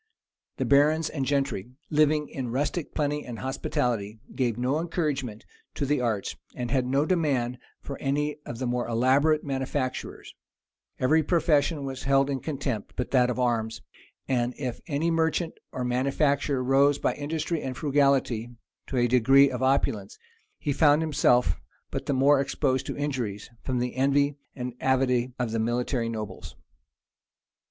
The 0.57 0.65
barons 0.65 1.09
and 1.11 1.27
gentry, 1.27 1.69
living 1.91 2.27
in 2.27 2.49
rustic 2.49 2.95
plenty 2.95 3.23
and 3.23 3.37
hospitality, 3.37 4.19
gave 4.33 4.57
no 4.57 4.79
encouragement 4.79 5.45
to 5.75 5.85
the 5.85 6.01
arts, 6.01 6.35
and 6.55 6.71
had 6.71 6.87
no 6.87 7.05
demand 7.05 7.59
for 7.83 7.99
any 8.01 8.37
of 8.43 8.57
the 8.57 8.65
more 8.65 8.87
elaborate 8.87 9.43
manufactures: 9.43 10.33
every 10.97 11.21
profession 11.21 11.85
was 11.85 12.01
held 12.05 12.31
in 12.31 12.39
contempt 12.39 12.93
but 12.95 13.11
that 13.11 13.29
of 13.29 13.37
arms; 13.37 13.83
and 14.27 14.55
if 14.57 14.81
any 14.87 15.11
merchant 15.11 15.53
or 15.71 15.83
manufacturer 15.83 16.63
rose 16.63 16.97
by 16.97 17.13
industry 17.13 17.61
and 17.61 17.77
frugality 17.77 18.49
to 18.87 18.97
a 18.97 19.07
degree 19.07 19.51
of 19.51 19.61
opulence, 19.61 20.17
he 20.57 20.73
found 20.73 21.03
himself 21.03 21.61
but 21.91 22.07
the 22.07 22.13
more 22.13 22.41
exposed 22.41 22.87
to 22.87 22.97
injuries, 22.97 23.51
from 23.61 23.77
the 23.77 23.95
envy 23.95 24.33
and 24.55 24.73
avidity 24.81 25.31
of 25.37 25.51
the 25.51 25.59
military 25.59 26.09
nobles. 26.09 26.55